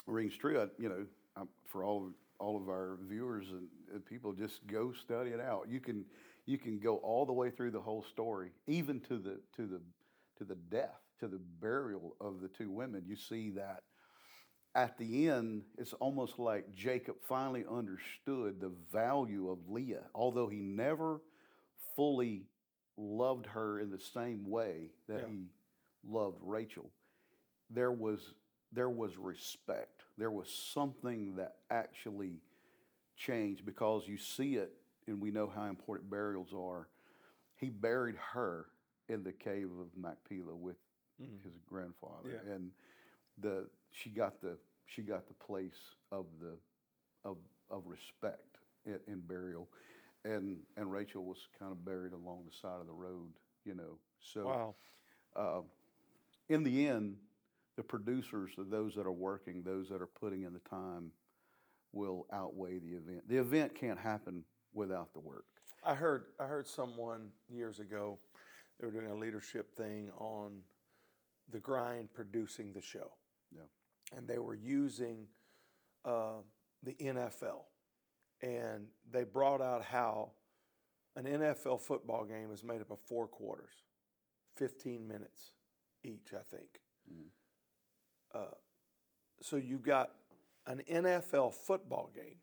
rings 0.08 0.36
true. 0.36 0.60
I, 0.60 0.68
you 0.82 0.90
know, 0.90 1.06
um, 1.36 1.50
for 1.68 1.84
all 1.84 2.08
of, 2.08 2.13
all 2.40 2.58
of 2.58 2.70
our 2.70 2.98
viewers 3.08 3.51
and, 3.51 3.68
and 3.94 4.04
people, 4.04 4.34
just 4.34 4.66
go 4.66 4.92
study 4.94 5.32
it 5.32 5.40
out. 5.40 5.68
You 5.70 5.80
can 5.80 6.06
you 6.48 6.58
can 6.58 6.80
go 6.80 6.98
all 6.98 7.28
the 7.28 7.34
way 7.34 7.51
through 7.51 7.72
the 7.72 7.82
whole 7.82 8.04
story, 8.04 8.51
even 8.66 9.00
to 9.01 9.20
the 9.20 9.40
to 9.58 9.68
the 9.68 9.82
to 10.40 10.46
the 10.46 10.56
death, 10.56 11.00
to 11.20 11.28
the 11.28 11.40
burial 11.60 12.16
of 12.20 12.42
the 12.42 12.48
two 12.48 12.72
women. 12.72 13.04
You 13.06 13.16
see 13.16 13.51
that 13.51 13.84
at 14.74 14.98
the 14.98 15.30
end, 15.30 15.63
it's 15.78 15.94
almost 15.94 16.40
like 16.40 16.74
Jacob 16.74 17.18
finally 17.28 17.66
understood 17.70 18.62
the 18.62 18.72
value 18.92 19.50
of 19.50 19.70
Leah, 19.70 20.06
although 20.16 20.48
he 20.48 20.62
never 20.62 21.22
fully 21.96 22.44
loved 23.01 23.48
her 23.48 23.79
in 23.79 23.89
the 23.89 24.00
same 24.00 24.50
way 24.50 24.91
that 25.08 25.22
Yeah. 25.22 25.27
he 25.27 25.50
loved 26.03 26.39
Rachel. 26.41 26.91
There 27.70 27.91
was 27.91 28.34
there 28.74 28.89
was 28.89 29.17
respect. 29.17 30.05
There 30.17 30.31
was 30.31 30.50
something 30.50 31.36
that 31.36 31.58
actually 31.70 32.39
changed 33.17 33.65
because 33.65 34.08
you 34.08 34.17
see 34.17 34.55
it, 34.55 34.74
and 35.08 35.20
we 35.20 35.29
know 35.29 35.48
how 35.48 35.65
important 35.65 36.10
burials 36.10 36.53
are. 36.53 36.88
He 37.58 37.70
buried 37.70 38.15
her 38.15 38.67
in 39.10 39.24
the 39.24 39.34
cave 39.34 39.70
of 39.77 39.96
Machpelah 39.98 40.55
with 40.55 40.77
mm-hmm. 41.22 41.43
his 41.43 41.58
grandfather, 41.65 42.41
Yeah. 42.46 42.53
and 42.53 42.72
the 43.38 43.70
she 43.89 44.10
got 44.10 44.39
the 44.39 44.58
she 44.86 45.01
got 45.01 45.27
the 45.27 45.34
place 45.34 45.96
of 46.12 46.25
the 46.39 46.58
of 47.25 47.38
of 47.70 47.88
respect 47.88 48.58
in, 48.86 49.00
in 49.08 49.20
burial, 49.22 49.67
and 50.25 50.58
and 50.78 50.92
Rachel 50.92 51.24
was 51.24 51.48
kind 51.60 51.72
of 51.72 51.84
buried 51.86 52.13
along 52.13 52.44
the 52.46 52.56
side 52.56 52.80
of 52.80 52.88
the 52.88 52.94
road, 52.94 53.32
you 53.66 53.75
know. 53.75 53.98
So 54.20 54.46
Wow. 54.46 54.75
uh, 55.36 55.62
in 56.50 56.63
the 56.63 56.88
end, 56.88 57.16
the 57.78 57.84
producers, 57.84 58.51
those 58.58 58.96
that 58.96 59.06
are 59.06 59.12
working, 59.12 59.63
those 59.63 59.90
that 59.90 60.01
are 60.01 60.08
putting 60.08 60.44
in 60.44 60.54
the 60.54 60.60
time, 60.70 61.12
will 61.94 62.28
outweigh 62.32 62.80
the 62.80 62.94
event. 62.96 63.28
The 63.28 63.38
event 63.38 63.74
can't 63.75 64.00
happen 64.00 64.44
without 64.74 65.13
the 65.13 65.20
work. 65.20 65.46
I 65.84 65.96
heard 65.96 66.25
I 66.40 66.46
heard 66.46 66.68
someone 66.68 67.30
years 67.50 67.80
ago 67.80 68.20
they 68.80 68.86
were 68.86 68.92
doing 68.94 69.08
a 69.12 69.16
leadership 69.16 69.75
thing 69.75 70.12
on 70.18 70.62
the 71.51 71.60
grind 71.60 72.13
producing 72.13 72.74
the 72.74 72.82
show. 72.82 73.12
Yeah. 73.54 73.62
And 74.18 74.28
they 74.28 74.40
were 74.40 74.56
using 74.56 75.28
uh, 76.06 76.42
the 76.84 76.94
NFL, 76.94 77.63
and 78.41 78.88
they 79.12 79.24
brought 79.24 79.62
out 79.62 79.83
how 79.83 80.31
an 81.15 81.25
NFL 81.25 81.81
football 81.81 82.25
game 82.25 82.51
is 82.51 82.63
made 82.63 82.81
up 82.81 82.91
of 82.91 83.00
four 83.00 83.27
quarters, 83.27 83.74
fifteen 84.55 85.07
minutes 85.07 85.51
each, 86.03 86.33
I 86.33 86.43
think. 86.55 86.81
Uh, 88.33 88.55
so 89.41 89.57
you've 89.57 89.83
got 89.83 90.12
an 90.67 90.81
NFL 90.89 91.53
football 91.53 92.10
game 92.15 92.38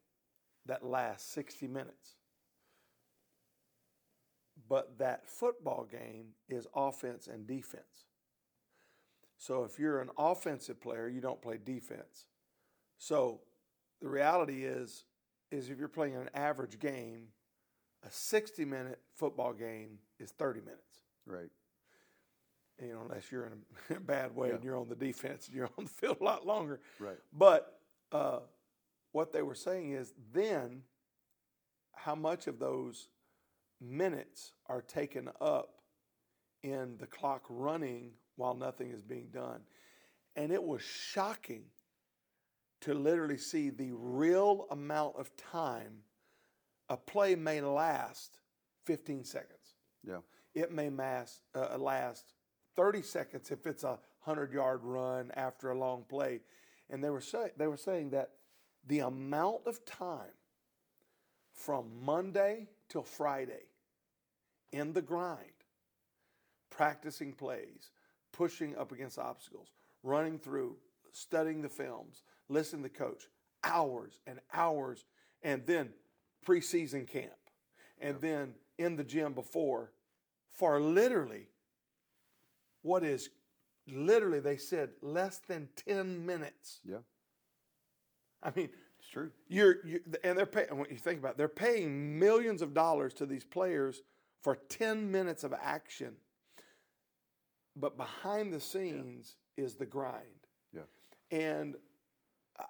that 0.67 0.85
lasts 0.85 1.33
sixty 1.33 1.67
minutes 1.67 2.17
but 4.69 4.99
that 4.99 5.29
football 5.29 5.87
game 5.91 6.29
is 6.49 6.67
offense 6.75 7.27
and 7.27 7.47
defense. 7.47 8.07
So 9.39 9.65
if 9.65 9.79
you're 9.79 10.01
an 10.01 10.11
offensive 10.19 10.81
player, 10.81 11.09
you 11.09 11.21
don't 11.21 11.41
play 11.41 11.59
defense. 11.63 12.27
So 12.99 13.41
the 14.01 14.09
reality 14.09 14.65
is 14.65 15.05
is 15.51 15.71
if 15.71 15.79
you're 15.79 15.89
playing 15.89 16.17
an 16.17 16.31
average 16.35 16.79
game, 16.79 17.29
a 18.07 18.11
60 18.11 18.65
minute 18.65 19.01
football 19.15 19.53
game 19.53 19.99
is 20.19 20.31
30 20.33 20.61
minutes. 20.61 21.01
Right. 21.27 21.51
You 22.81 22.93
know, 22.93 23.01
unless 23.03 23.31
you're 23.33 23.47
in 23.47 23.97
a, 23.97 24.01
bad 24.01 24.35
way 24.35 24.51
and 24.51 24.63
you're 24.63 24.79
on 24.79 24.89
the 24.89 24.95
defense 24.95 25.47
and 25.47 25.57
you're 25.57 25.71
on 25.79 25.85
the 25.85 25.91
field 25.91 26.19
a 26.21 26.25
lot 26.25 26.47
longer. 26.47 26.81
Right. 26.99 27.19
But 27.33 27.81
uh, 28.13 28.41
what 29.13 29.33
they 29.33 29.43
were 29.43 29.55
saying 29.55 29.93
is 29.93 30.13
then 30.33 30.83
how 31.95 32.15
much 32.15 32.47
of 32.47 32.59
those 32.59 33.09
minutes 33.81 34.53
are 34.67 34.83
taken 34.83 35.29
up 35.41 35.75
in 36.63 36.97
the 36.99 37.07
clock 37.07 37.45
running 37.49 38.13
while 38.37 38.55
nothing 38.55 38.91
is 38.91 39.03
being 39.03 39.29
done. 39.33 39.61
And 40.37 40.53
it 40.53 40.63
was 40.63 40.83
shocking 40.83 41.65
to 42.83 42.95
literally 42.95 43.39
see 43.39 43.71
the 43.71 43.91
real 43.93 44.67
amount 44.71 45.17
of 45.17 45.37
time 45.37 46.03
a 46.89 46.97
play 46.97 47.35
may 47.35 47.61
last 47.61 48.39
15 48.85 49.25
seconds. 49.25 49.75
Yeah. 50.07 50.19
It 50.55 50.73
may 50.73 50.89
mass, 50.89 51.41
uh, 51.55 51.77
last 51.79 52.33
30 52.77 53.03
seconds 53.03 53.51
if 53.51 53.67
it's 53.67 53.85
a 53.85 53.99
100 54.25 54.53
yard 54.53 54.81
run 54.83 55.31
after 55.35 55.71
a 55.71 55.79
long 55.79 56.05
play. 56.09 56.41
And 56.91 57.05
they 57.05 57.11
were, 57.11 57.21
say, 57.21 57.51
they 57.57 57.67
were 57.67 57.77
saying 57.77 58.11
that 58.11 58.31
the 58.87 59.01
amount 59.01 59.67
of 59.67 59.85
time 59.85 60.33
from 61.53 61.87
Monday 62.03 62.69
till 62.89 63.03
Friday 63.03 63.67
in 64.73 64.93
the 64.93 65.03
grind, 65.03 65.39
practicing 66.71 67.33
plays, 67.33 67.91
pushing 68.33 68.77
up 68.77 68.93
against 68.93 69.19
obstacles, 69.19 69.69
running 70.03 70.39
through, 70.39 70.77
studying 71.13 71.61
the 71.61 71.69
films, 71.69 72.23
listening 72.49 72.83
to 72.83 72.89
the 72.89 72.95
coach, 72.99 73.25
hours 73.65 74.19
and 74.27 74.41
hours, 74.53 75.05
and 75.43 75.67
then 75.67 75.91
preseason 76.47 77.07
camp, 77.07 77.33
and 78.01 78.21
then 78.21 78.55
in 78.79 78.97
the 78.97 79.05
gym 79.05 79.33
before 79.33 79.93
for 80.53 80.81
literally 80.81 81.49
what 82.83 83.05
is 83.05 83.29
literally, 83.87 84.41
they 84.41 84.57
said, 84.57 84.91
less 85.03 85.39
than 85.49 85.69
10 85.87 86.25
minutes. 86.27 86.81
Yeah. 86.85 86.99
I 88.43 88.53
mean, 88.55 88.69
It's 89.01 89.09
true. 89.09 89.31
you're, 89.49 89.85
you 89.87 90.01
and 90.23 90.37
they're 90.39 90.47
paying. 90.47 90.77
When 90.77 90.89
you 90.91 90.97
think 90.97 91.19
about, 91.19 91.33
it, 91.33 91.39
they're 91.39 91.49
paying 91.49 92.19
millions 92.19 92.63
of 92.63 92.73
dollars 92.75 93.15
to 93.15 93.27
these 93.27 93.45
players 93.45 94.03
for 94.43 94.55
ten 94.69 95.11
minutes 95.11 95.43
of 95.43 95.53
action. 95.53 96.15
But 97.75 97.97
behind 97.97 98.53
the 98.53 98.61
scenes 98.61 99.37
is 99.57 99.75
the 99.77 99.87
grind, 99.87 100.47
Yeah. 100.73 100.83
and 101.33 101.75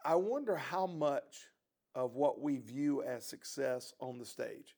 I 0.05 0.15
wonder 0.17 0.57
how 0.57 0.87
much 0.87 1.47
of 1.95 2.15
what 2.15 2.41
we 2.41 2.59
view 2.59 3.03
as 3.03 3.25
success 3.25 3.93
on 4.01 4.19
the 4.19 4.25
stage, 4.25 4.77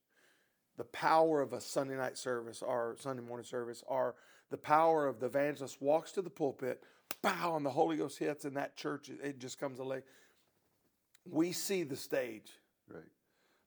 the 0.77 0.85
power 0.85 1.41
of 1.41 1.53
a 1.53 1.61
Sunday 1.61 1.97
night 1.97 2.17
service 2.17 2.63
or 2.63 2.97
Sunday 2.99 3.23
morning 3.23 3.45
service, 3.45 3.83
or 3.87 4.15
the 4.51 4.57
power 4.57 5.07
of 5.07 5.21
the 5.21 5.27
evangelist 5.27 5.81
walks 5.83 6.13
to 6.13 6.23
the 6.23 6.31
pulpit, 6.31 6.83
bow, 7.23 7.57
and 7.57 7.67
the 7.67 7.71
Holy 7.71 7.97
Ghost 7.97 8.19
hits, 8.19 8.45
and 8.45 8.57
that 8.57 8.77
church 8.77 9.11
it- 9.11 9.39
just 9.39 9.59
comes 9.59 9.79
alive 9.79 10.03
we 11.25 11.53
see 11.53 11.83
the 11.83 11.97
stage, 11.97 12.53
Right. 12.89 13.11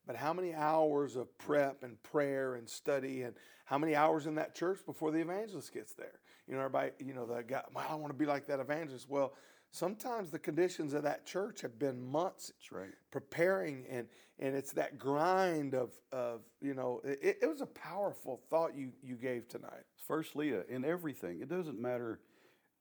but 0.05 0.15
how 0.15 0.33
many 0.33 0.53
hours 0.53 1.15
of 1.15 1.38
prep 1.38 1.83
and 1.83 2.01
prayer 2.03 2.55
and 2.55 2.69
study 2.69 3.23
and 3.23 3.38
how 3.65 3.77
many 3.77 3.95
hours 3.95 4.25
in 4.25 4.35
that 4.35 4.55
church 4.55 4.85
before 4.85 5.12
the 5.12 5.19
evangelist 5.19 5.71
gets 5.71 5.93
there? 5.93 6.19
You 6.47 6.55
know, 6.55 6.59
everybody, 6.59 6.91
you 7.00 7.13
know, 7.13 7.25
the 7.25 7.43
guy, 7.43 7.63
well, 7.73 7.85
I 7.88 7.95
want 7.95 8.12
to 8.12 8.17
be 8.17 8.25
like 8.25 8.47
that 8.47 8.59
evangelist. 8.59 9.07
Well, 9.07 9.33
sometimes 9.73 10.31
the 10.31 10.39
conditions 10.39 10.93
of 10.93 11.03
that 11.03 11.25
church 11.25 11.61
have 11.61 11.77
been 11.77 12.01
months 12.01 12.53
right. 12.71 12.93
preparing 13.11 13.85
and 13.89 14.07
and 14.39 14.55
it's 14.55 14.73
that 14.73 14.97
grind 14.97 15.75
of 15.75 15.91
of 16.13 16.41
you 16.61 16.73
know 16.73 17.01
it, 17.03 17.39
it 17.41 17.47
was 17.47 17.61
a 17.61 17.67
powerful 17.67 18.41
thought 18.49 18.75
you 18.75 18.91
you 19.03 19.17
gave 19.17 19.49
tonight 19.49 19.83
First, 20.07 20.35
Leah, 20.35 20.63
in 20.69 20.83
everything, 20.83 21.41
it 21.41 21.49
doesn't 21.49 21.79
matter 21.81 22.19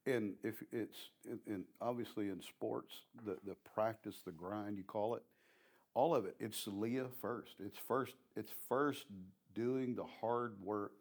in 0.07 0.35
if 0.43 0.63
it's 0.73 1.11
in, 1.25 1.39
in 1.47 1.65
obviously 1.81 2.29
in 2.31 2.43
sports, 2.43 2.95
the 3.25 3.39
the 3.47 3.57
practice, 3.75 4.23
the 4.25 4.33
grind, 4.33 4.77
you 4.77 4.85
call 4.85 5.15
it, 5.15 5.23
all 5.95 6.15
of 6.15 6.27
it. 6.27 6.37
It's 6.41 6.67
Leah 6.67 7.07
first. 7.21 7.55
It's 7.65 7.79
first. 7.79 8.15
It's 8.37 8.53
first 8.69 9.07
doing 9.55 9.95
the 9.95 10.05
hard 10.21 10.57
work 10.63 10.93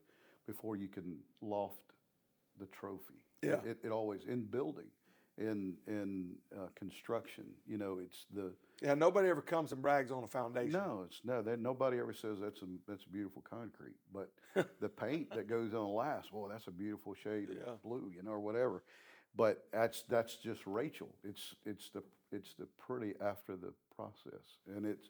before 0.46 0.76
you 0.76 0.88
can 0.88 1.18
loft 1.42 1.82
the 2.60 2.68
trophy. 2.68 3.16
Yeah. 3.42 3.60
It, 3.66 3.80
it 3.84 3.92
always 3.92 4.26
in 4.26 4.44
building, 4.44 4.88
in 5.38 5.76
in 5.88 6.36
uh, 6.56 6.68
construction. 6.76 7.46
You 7.68 7.78
know, 7.78 8.00
it's 8.04 8.26
the 8.34 8.54
yeah 8.82 8.94
nobody 8.94 9.30
ever 9.30 9.42
comes 9.42 9.72
and 9.72 9.82
brags 9.82 10.12
on 10.12 10.24
a 10.24 10.28
foundation 10.28 10.74
no, 10.80 11.04
it's 11.06 11.22
no. 11.24 11.42
That 11.42 11.60
nobody 11.60 12.00
ever 12.00 12.14
says 12.14 12.40
that's 12.40 12.62
a 12.62 12.66
that's 12.88 13.04
beautiful 13.06 13.44
concrete, 13.50 13.96
but 14.14 14.32
the 14.80 14.90
paint 14.90 15.34
that 15.36 15.48
goes 15.48 15.74
on 15.74 15.94
last, 15.94 16.32
well, 16.34 16.48
that's 16.50 16.68
a 16.68 16.72
beautiful 16.72 17.14
shade 17.14 17.50
Yeah. 17.52 17.74
of 17.74 17.84
blue, 17.84 18.12
you 18.16 18.24
know, 18.24 18.32
or 18.32 18.40
whatever. 18.40 18.84
But 19.36 19.66
that's 19.72 20.04
that's 20.10 20.36
just 20.36 20.66
Rachel. 20.68 21.10
It's 21.24 21.56
it's 21.66 21.90
the 21.90 22.04
it's 22.32 22.54
the 22.56 22.68
pretty 22.78 23.14
after 23.22 23.56
the 23.56 23.74
process, 23.96 24.58
and 24.76 24.86
it's 24.86 25.10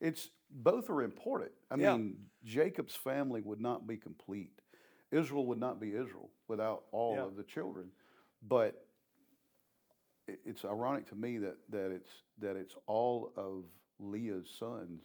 it's 0.00 0.30
both 0.50 0.88
are 0.90 1.02
important. 1.02 1.50
I 1.70 1.76
Yeah. 1.76 1.96
mean, 1.96 2.26
Jacob's 2.44 2.94
family 2.94 3.42
would 3.42 3.60
not 3.60 3.86
be 3.86 3.96
complete. 3.96 4.60
Israel 5.10 5.46
would 5.46 5.58
not 5.58 5.80
be 5.80 5.88
Israel 5.94 6.30
without 6.48 6.84
all 6.92 7.14
Yeah. 7.16 7.24
of 7.24 7.36
the 7.36 7.42
children. 7.42 7.90
But 8.42 8.86
it's 10.44 10.64
ironic 10.64 11.08
to 11.10 11.14
me 11.14 11.38
that, 11.38 11.56
that 11.70 11.90
it's 11.90 12.10
that 12.40 12.56
it's 12.56 12.74
all 12.86 13.32
of 13.36 13.64
Leah's 13.98 14.48
sons 14.58 15.02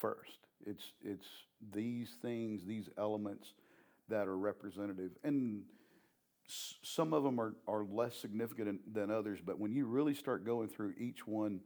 first. 0.00 0.38
It's 0.66 0.92
it's 1.04 1.26
these 1.72 2.10
things, 2.22 2.62
these 2.66 2.88
elements 2.98 3.52
that 4.08 4.26
are 4.26 4.36
representative, 4.36 5.12
and 5.22 5.62
some 6.82 7.12
of 7.12 7.22
them 7.22 7.38
are, 7.38 7.54
are 7.66 7.84
less 7.84 8.16
significant 8.16 8.94
than 8.94 9.10
others. 9.10 9.38
But 9.44 9.58
when 9.58 9.72
you 9.72 9.86
really 9.86 10.14
start 10.14 10.46
going 10.46 10.68
through 10.68 10.94
each 10.98 11.26
one 11.26 11.60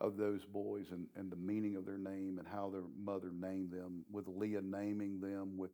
of 0.00 0.16
those 0.16 0.44
boys 0.44 0.86
and, 0.90 1.06
and 1.16 1.30
the 1.30 1.36
meaning 1.36 1.76
of 1.76 1.86
their 1.86 1.98
name 1.98 2.38
and 2.38 2.48
how 2.48 2.68
their 2.68 2.82
mother 2.98 3.30
named 3.32 3.70
them, 3.70 4.04
with 4.10 4.26
Leah 4.26 4.60
naming 4.62 5.20
them 5.20 5.56
with 5.56 5.70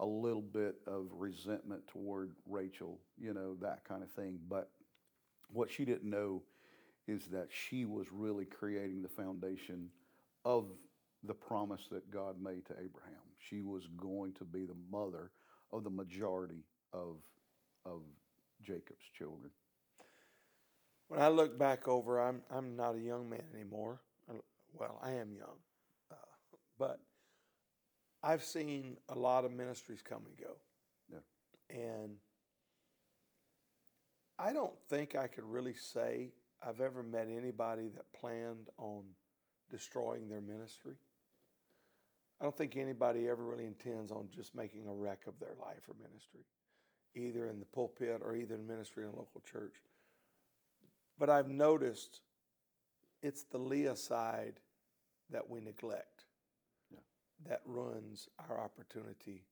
a 0.00 0.06
little 0.06 0.40
bit 0.40 0.76
of 0.86 1.08
resentment 1.12 1.86
toward 1.88 2.32
Rachel, 2.48 2.98
you 3.18 3.34
know, 3.34 3.54
that 3.60 3.84
kind 3.86 4.02
of 4.02 4.10
thing. 4.12 4.38
But 4.48 4.70
what 5.52 5.70
she 5.70 5.84
didn't 5.84 6.10
know 6.10 6.42
is 7.08 7.26
that 7.26 7.48
she 7.50 7.84
was 7.86 8.06
really 8.12 8.44
creating 8.46 9.02
the 9.02 9.08
foundation 9.08 9.90
of 10.44 10.66
the 11.24 11.34
promise 11.34 11.88
that 11.90 12.10
God 12.10 12.40
made 12.42 12.66
to 12.66 12.74
Abraham. 12.74 13.22
She 13.38 13.62
was 13.62 13.86
going 13.96 14.34
to 14.34 14.44
be 14.44 14.66
the 14.66 14.76
mother 14.90 15.32
of 15.72 15.84
the 15.84 15.90
majority 15.90 16.64
of 16.92 17.16
of 17.86 18.02
Jacob's 18.62 19.06
children. 19.18 19.50
when 21.08 21.20
I 21.20 21.28
look 21.28 21.58
back 21.58 21.88
over, 21.88 22.20
I'm 22.20 22.42
I'm 22.50 22.76
not 22.76 22.96
a 22.96 23.00
young 23.00 23.28
man 23.30 23.44
anymore. 23.54 24.00
Well, 24.74 25.00
I 25.02 25.12
am 25.12 25.32
young, 25.32 25.58
uh, 26.12 26.16
but 26.78 27.00
I've 28.22 28.44
seen 28.44 28.98
a 29.08 29.18
lot 29.18 29.44
of 29.44 29.52
ministries 29.52 30.02
come 30.02 30.22
and 30.26 30.36
go. 30.38 30.56
Yeah. 31.12 31.76
And 31.84 32.16
I 34.42 34.52
don't 34.54 34.72
think 34.88 35.14
I 35.16 35.26
could 35.26 35.44
really 35.44 35.74
say 35.74 36.30
I've 36.66 36.80
ever 36.80 37.02
met 37.02 37.28
anybody 37.30 37.88
that 37.88 38.10
planned 38.18 38.68
on 38.78 39.02
destroying 39.70 40.28
their 40.28 40.40
ministry. 40.40 40.94
I 42.40 42.44
don't 42.44 42.56
think 42.56 42.76
anybody 42.76 43.28
ever 43.28 43.44
really 43.44 43.66
intends 43.66 44.10
on 44.10 44.28
just 44.34 44.54
making 44.54 44.86
a 44.86 44.94
wreck 44.94 45.26
of 45.26 45.38
their 45.38 45.54
life 45.60 45.82
or 45.88 45.94
ministry, 46.02 46.40
either 47.14 47.48
in 47.48 47.58
the 47.58 47.66
pulpit 47.66 48.22
or 48.24 48.34
either 48.34 48.54
in 48.54 48.66
ministry 48.66 49.04
in 49.04 49.10
a 49.10 49.16
local 49.16 49.42
church. 49.42 49.74
But 51.18 51.28
I've 51.28 51.50
noticed 51.50 52.22
it's 53.22 53.42
the 53.42 53.58
Leah 53.58 53.96
side 53.96 54.60
that 55.28 55.50
we 55.50 55.60
neglect 55.60 56.24
Yeah. 56.90 57.00
that 57.44 57.60
ruins 57.66 58.30
our 58.38 58.58
opportunity 58.58 59.44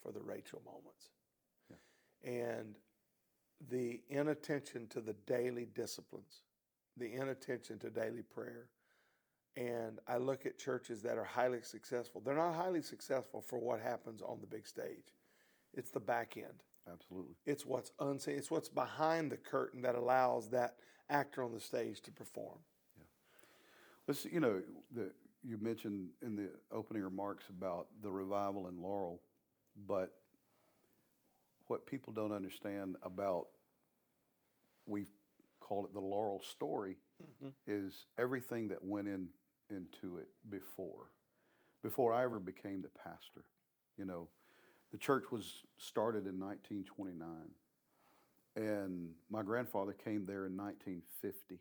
for 0.00 0.10
the 0.10 0.20
Rachel 0.20 0.60
moments. 0.64 1.10
Yeah. 1.70 1.76
And 2.28 2.74
the 3.70 4.00
inattention 4.08 4.86
to 4.88 5.00
the 5.00 5.14
daily 5.26 5.66
disciplines, 5.74 6.42
the 6.96 7.12
inattention 7.14 7.78
to 7.80 7.90
daily 7.90 8.22
prayer. 8.22 8.68
And 9.56 10.00
I 10.08 10.16
look 10.16 10.46
at 10.46 10.58
churches 10.58 11.02
that 11.02 11.16
are 11.16 11.24
highly 11.24 11.62
successful. 11.62 12.20
They're 12.20 12.34
not 12.34 12.54
highly 12.54 12.82
successful 12.82 13.40
for 13.40 13.58
what 13.58 13.80
happens 13.80 14.20
on 14.20 14.40
the 14.40 14.46
big 14.46 14.66
stage. 14.66 15.14
It's 15.72 15.90
the 15.90 16.00
back 16.00 16.36
end. 16.36 16.62
Absolutely. 16.92 17.34
It's 17.46 17.64
what's 17.64 17.92
unseen. 18.00 18.36
It's 18.36 18.50
what's 18.50 18.68
behind 18.68 19.30
the 19.30 19.36
curtain 19.36 19.82
that 19.82 19.94
allows 19.94 20.50
that 20.50 20.76
actor 21.08 21.42
on 21.42 21.52
the 21.52 21.60
stage 21.60 22.00
to 22.02 22.10
perform. 22.10 22.58
Yeah. 22.96 23.04
Let's, 24.08 24.24
you 24.24 24.40
know, 24.40 24.60
the, 24.92 25.12
you 25.42 25.58
mentioned 25.58 26.08
in 26.22 26.36
the 26.36 26.50
opening 26.72 27.02
remarks 27.02 27.44
about 27.48 27.86
the 28.02 28.10
revival 28.10 28.68
in 28.68 28.82
Laurel, 28.82 29.20
but 29.86 30.12
what 31.68 31.86
people 31.86 32.12
don't 32.12 32.32
understand 32.32 32.96
about, 33.02 33.46
we 34.86 35.06
call 35.60 35.84
it 35.84 35.94
the 35.94 36.00
Laurel 36.00 36.42
story, 36.42 36.96
mm-hmm. 37.22 37.48
is 37.66 38.06
everything 38.18 38.68
that 38.68 38.84
went 38.84 39.08
in 39.08 39.28
into 39.70 40.18
it 40.18 40.28
before, 40.50 41.10
before 41.82 42.12
I 42.12 42.24
ever 42.24 42.38
became 42.38 42.82
the 42.82 42.90
pastor. 43.02 43.44
You 43.96 44.04
know, 44.04 44.28
the 44.92 44.98
church 44.98 45.24
was 45.30 45.62
started 45.78 46.26
in 46.26 46.38
1929, 46.38 47.28
and 48.56 49.08
my 49.30 49.42
grandfather 49.42 49.92
came 49.92 50.26
there 50.26 50.46
in 50.46 50.56
1950. 50.56 51.60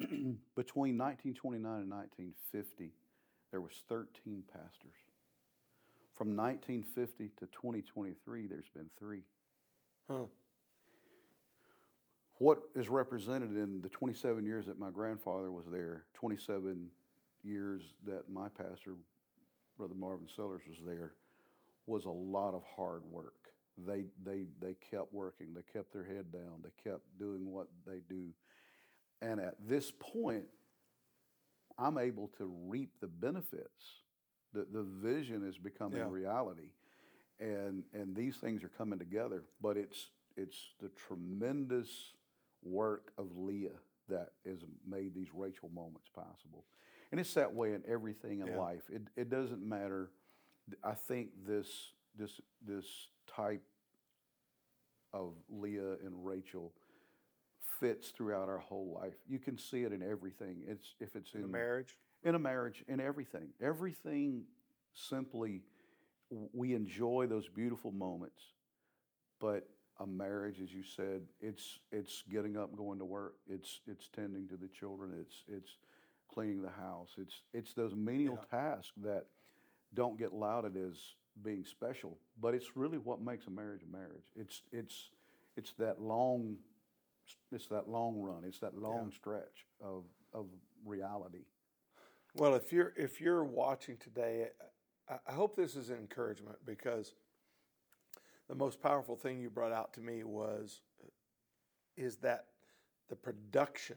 Between 0.56 0.98
1929 0.98 1.80
and 1.80 1.90
1950, 1.90 2.92
there 3.50 3.60
was 3.60 3.72
13 3.88 4.42
pastors. 4.52 4.96
From 6.20 6.36
1950 6.36 7.30
to 7.38 7.46
2023, 7.46 8.46
there's 8.46 8.68
been 8.76 8.90
three. 8.98 9.22
Huh. 10.06 10.24
What 12.36 12.58
is 12.76 12.90
represented 12.90 13.56
in 13.56 13.80
the 13.80 13.88
27 13.88 14.44
years 14.44 14.66
that 14.66 14.78
my 14.78 14.90
grandfather 14.90 15.50
was 15.50 15.64
there, 15.72 16.04
27 16.12 16.90
years 17.42 17.80
that 18.06 18.28
my 18.30 18.48
pastor, 18.50 18.96
Brother 19.78 19.94
Marvin 19.94 20.28
Sellers, 20.36 20.60
was 20.68 20.76
there, 20.84 21.14
was 21.86 22.04
a 22.04 22.10
lot 22.10 22.52
of 22.52 22.64
hard 22.76 23.00
work. 23.10 23.48
They, 23.78 24.04
they, 24.22 24.44
they 24.60 24.76
kept 24.90 25.14
working, 25.14 25.54
they 25.54 25.62
kept 25.72 25.90
their 25.90 26.04
head 26.04 26.30
down, 26.30 26.62
they 26.62 26.90
kept 26.90 27.00
doing 27.18 27.50
what 27.50 27.68
they 27.86 28.00
do. 28.10 28.26
And 29.22 29.40
at 29.40 29.54
this 29.66 29.90
point, 29.98 30.44
I'm 31.78 31.96
able 31.96 32.28
to 32.36 32.52
reap 32.66 32.90
the 33.00 33.06
benefits. 33.06 34.02
The, 34.52 34.66
the 34.72 34.82
vision 34.82 35.46
is 35.46 35.56
becoming 35.58 35.98
Yeah. 35.98 36.08
reality. 36.10 36.70
And, 37.38 37.84
and 37.94 38.14
these 38.14 38.36
things 38.36 38.62
are 38.64 38.68
coming 38.68 38.98
together. 38.98 39.44
But 39.60 39.76
it's, 39.76 40.10
it's 40.36 40.74
the 40.80 40.88
tremendous 40.90 42.14
work 42.62 43.12
of 43.16 43.36
Leah 43.36 43.78
that 44.08 44.32
has 44.44 44.58
made 44.86 45.14
these 45.14 45.28
Rachel 45.34 45.70
moments 45.70 46.08
possible. 46.14 46.64
And 47.12 47.20
it's 47.20 47.34
that 47.34 47.54
way 47.54 47.74
in 47.74 47.82
everything 47.88 48.40
in 48.40 48.48
Yeah. 48.48 48.58
life. 48.58 48.82
It, 48.90 49.02
it 49.16 49.30
doesn't 49.30 49.62
matter. 49.62 50.10
I 50.84 50.94
think 50.94 51.30
this, 51.46 51.92
this, 52.16 52.40
this 52.66 52.84
type 53.26 53.62
of 55.12 55.34
Leah 55.48 55.94
and 56.04 56.24
Rachel 56.24 56.72
fits 57.80 58.10
throughout 58.10 58.48
our 58.48 58.58
whole 58.58 58.98
life. 59.00 59.14
You 59.28 59.38
can 59.38 59.56
see 59.58 59.84
it 59.84 59.92
in 59.92 60.02
everything. 60.02 60.62
It's 60.66 60.94
if 61.00 61.16
it's 61.16 61.34
In 61.34 61.42
in 61.44 61.50
marriage. 61.50 61.96
In 62.22 62.34
a 62.34 62.38
marriage, 62.38 62.84
in 62.88 63.00
everything. 63.00 63.48
Everything 63.60 64.44
simply 64.92 65.62
we 66.52 66.74
enjoy 66.74 67.26
those 67.28 67.48
beautiful 67.48 67.90
moments, 67.90 68.40
but 69.40 69.68
a 69.98 70.06
marriage, 70.06 70.60
as 70.62 70.72
you 70.72 70.82
said, 70.82 71.22
it's 71.40 71.80
it's 71.92 72.24
getting 72.30 72.56
up 72.56 72.68
and 72.68 72.78
going 72.78 72.98
to 72.98 73.04
work. 73.04 73.34
It's 73.48 73.80
it's 73.86 74.08
tending 74.08 74.48
to 74.48 74.56
the 74.56 74.68
children. 74.68 75.12
It's 75.20 75.44
it's 75.48 75.76
cleaning 76.32 76.62
the 76.62 76.70
house. 76.70 77.10
It's 77.18 77.42
it's 77.52 77.74
those 77.74 77.94
menial 77.94 78.38
tasks 78.50 78.92
that 79.02 79.26
don't 79.94 80.18
get 80.18 80.32
lauded 80.32 80.76
as 80.76 80.96
being 81.42 81.64
special, 81.64 82.16
but 82.40 82.54
it's 82.54 82.76
really 82.76 82.98
what 82.98 83.20
makes 83.20 83.46
a 83.46 83.50
marriage 83.50 83.82
a 83.82 83.92
marriage. 83.92 84.30
It's 84.36 84.62
it's 84.72 85.10
it's 85.56 85.72
that 85.78 86.00
long 86.00 86.56
it's 87.52 87.66
that 87.66 87.88
long 87.88 88.20
run. 88.20 88.44
It's 88.46 88.60
that 88.60 88.76
long 88.78 89.12
stretch 89.12 89.66
of 89.82 90.04
of 90.32 90.46
reality. 90.84 91.44
Well, 92.34 92.54
if 92.54 92.72
you're 92.72 92.92
if 92.96 93.20
you're 93.20 93.44
watching 93.44 93.96
today, 93.96 94.48
I, 95.08 95.16
I 95.26 95.32
hope 95.32 95.56
this 95.56 95.76
is 95.76 95.90
an 95.90 95.96
encouragement 95.96 96.58
because 96.64 97.14
the 98.48 98.54
most 98.54 98.80
powerful 98.80 99.16
thing 99.16 99.40
you 99.40 99.50
brought 99.50 99.72
out 99.72 99.94
to 99.94 100.00
me 100.00 100.24
was 100.24 100.80
is 101.96 102.16
that 102.18 102.46
the 103.08 103.16
production 103.16 103.96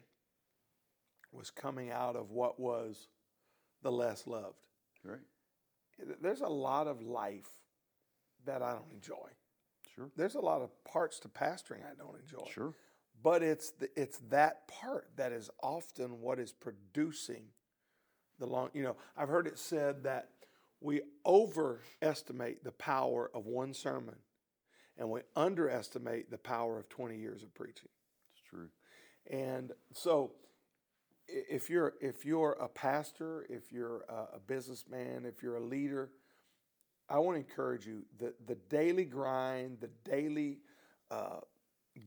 was 1.32 1.50
coming 1.50 1.92
out 1.92 2.16
of 2.16 2.32
what 2.32 2.60
was 2.60 3.08
the 3.82 3.92
less 3.92 4.28
loved. 4.28 4.66
Right? 5.04 5.20
There's 6.22 6.42
a 6.42 6.48
lot 6.48 6.88
of 6.88 7.02
life 7.02 7.50
that 8.46 8.62
I 8.62 8.72
don't 8.72 8.92
enjoy. 8.94 9.30
Sure. 9.96 10.10
There's 10.16 10.36
a 10.36 10.42
lot 10.42 10.62
of 10.62 10.72
parts 10.86 11.20
to 11.20 11.28
pastoring 11.28 11.82
I 11.84 11.96
don't 11.98 12.20
enjoy. 12.20 12.50
Sure. 12.52 12.74
But 13.22 13.44
it's 13.44 13.72
the, 13.72 13.90
it's 13.96 14.18
that 14.30 14.68
part 14.68 15.10
that 15.18 15.32
is 15.32 15.50
often 15.62 16.20
what 16.20 16.40
is 16.40 16.52
producing 16.52 17.46
the 18.40 18.46
long. 18.46 18.70
You 18.74 18.84
know, 18.84 18.96
I've 19.18 19.30
heard 19.30 19.48
it 19.48 19.60
said 19.60 20.04
that 20.04 20.30
we 20.82 21.02
overestimate 21.26 22.64
the 22.64 22.72
power 22.72 23.32
of 23.34 23.46
one 23.46 23.74
sermon, 23.74 24.16
and 24.98 25.10
we 25.10 25.22
underestimate 25.36 26.30
the 26.30 26.38
power 26.38 26.80
of 26.80 26.90
twenty 26.90 27.18
years 27.18 27.44
of 27.44 27.54
preaching. 27.54 27.90
It's 28.34 28.50
true. 28.50 28.70
And 29.30 29.72
so, 29.94 30.32
if 31.28 31.70
you're 31.70 31.94
if 32.02 32.26
you're 32.26 32.54
a 32.54 32.68
pastor, 32.68 33.46
if 33.50 33.72
you're 33.72 34.06
a, 34.10 34.36
a 34.36 34.40
businessman, 34.46 35.26
if 35.26 35.42
you're 35.42 35.56
a 35.58 35.64
leader, 35.64 36.12
I 37.10 37.20
want 37.20 37.36
to 37.38 37.40
encourage 37.40 37.86
you 37.86 38.04
the 38.20 38.34
the 38.46 38.56
daily 38.70 39.06
grind, 39.06 39.78
the 39.80 39.90
daily 40.10 40.60
uh, 41.12 41.40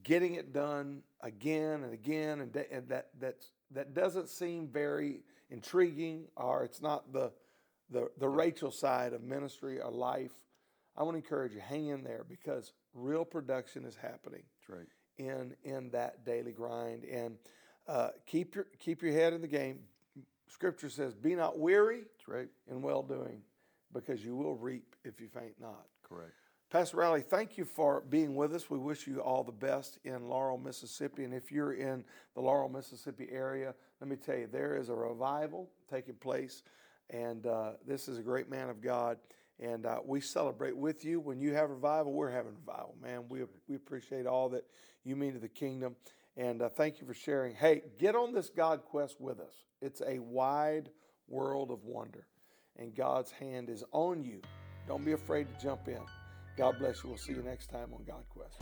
getting 0.03 0.35
it 0.35 0.53
done 0.53 1.03
again 1.21 1.85
and 1.85 1.95
again, 1.95 2.41
and, 2.41 2.53
da- 2.53 2.69
and 2.71 2.89
that 2.89 3.09
that's, 3.19 3.51
that 3.71 3.95
doesn't 3.95 4.29
seem 4.29 4.69
very 4.69 5.23
intriguing, 5.51 6.27
or 6.37 6.65
it's 6.65 6.83
not 6.83 7.13
the 7.13 7.33
the 7.91 8.11
the 8.19 8.29
Rachel 8.29 8.71
side 8.71 9.13
of 9.13 9.23
ministry 9.23 9.81
or 9.81 9.91
life. 9.91 10.33
I 10.97 11.03
want 11.03 11.15
to 11.15 11.19
encourage 11.19 11.53
you, 11.53 11.61
hang 11.61 11.89
in 11.89 12.03
there 12.03 12.25
because 12.29 12.73
real 12.95 13.25
production 13.25 13.85
is 13.85 13.97
happening 13.97 14.43
right. 14.69 14.87
in 15.19 15.55
in 15.63 15.91
that 15.91 16.25
daily 16.25 16.53
grind 16.53 17.05
and 17.05 17.37
uh, 17.87 18.09
keep 18.27 18.55
your 18.55 18.67
keep 18.79 19.03
your 19.03 19.13
head 19.13 19.33
in 19.33 19.41
the 19.41 19.49
game. 19.49 19.81
Scripture 20.49 20.89
says, 20.89 21.15
"Be 21.15 21.35
not 21.35 21.59
weary 21.59 21.99
That's 21.99 22.29
right. 22.29 22.49
in 22.71 22.83
well 22.83 23.03
doing, 23.03 23.43
because 23.93 24.25
you 24.25 24.37
will 24.37 24.57
reap 24.57 24.95
if 25.05 25.21
you 25.21 25.29
faint 25.29 25.55
not." 25.61 25.87
Correct. 26.03 26.33
Pastor 26.69 26.97
Rowley, 26.97 27.21
thank 27.21 27.57
you 27.57 27.65
for 27.65 28.03
being 28.11 28.35
with 28.35 28.53
us. 28.53 28.69
We 28.69 28.79
wish 28.79 29.07
you 29.07 29.21
all 29.21 29.45
the 29.45 29.53
best 29.53 30.01
in 30.05 30.29
Laurel, 30.29 30.59
Mississippi. 30.59 31.23
And 31.23 31.33
if 31.33 31.53
you're 31.53 31.75
in 31.75 32.05
the 32.35 32.41
Laurel, 32.41 32.69
Mississippi 32.69 33.29
area, 33.31 33.73
let 34.01 34.11
me 34.11 34.17
tell 34.17 34.37
you, 34.37 34.49
there 34.51 34.77
is 34.77 34.89
a 34.89 34.95
revival 34.95 35.71
taking 35.89 36.15
place. 36.15 36.65
And 37.11 37.47
uh, 37.47 37.75
this 37.87 38.09
is 38.09 38.19
a 38.19 38.23
great 38.23 38.51
man 38.51 38.69
of 38.69 38.83
God. 38.83 39.19
And 39.61 39.87
uh, 39.87 40.01
we 40.05 40.21
celebrate 40.21 40.77
with 40.77 41.05
you. 41.05 41.21
When 41.21 41.41
you 41.41 41.55
have 41.55 41.71
revival, 41.71 42.13
we're 42.13 42.33
having 42.33 42.53
revival, 42.67 42.97
man. 43.01 43.25
We, 43.29 43.45
we 43.69 43.77
appreciate 43.77 44.27
all 44.27 44.49
that 44.49 44.65
you 45.05 45.15
mean 45.15 45.35
to 45.35 45.39
the 45.39 45.49
kingdom. 45.49 45.95
And 46.37 46.61
uh, 46.61 46.69
thank 46.69 47.01
you 47.01 47.07
for 47.07 47.15
sharing. 47.15 47.55
Hey, 47.55 47.83
get 47.99 48.17
on 48.17 48.35
this 48.35 48.51
God 48.51 48.83
quest 48.85 49.21
with 49.21 49.39
us. 49.39 49.55
It's 49.81 50.03
a 50.05 50.19
wide 50.19 50.91
world 51.29 51.71
of 51.71 51.85
wonder, 51.85 52.27
and 52.77 52.95
God's 52.95 53.31
hand 53.31 53.71
is 53.71 53.83
on 53.93 54.23
you. 54.25 54.43
Don't 54.87 55.05
be 55.05 55.13
afraid 55.13 55.49
to 55.49 55.65
jump 55.65 55.89
in. 55.89 56.01
God 56.57 56.79
bless 56.79 57.03
you. 57.03 57.11
We'll 57.11 57.19
see 57.19 57.33
you 57.33 57.43
next 57.43 57.71
time 57.71 57.93
on 57.93 58.03
God 58.05 58.25
Quest. 58.31 58.55